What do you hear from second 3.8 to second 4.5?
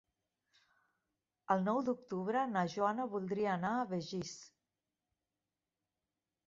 Begís.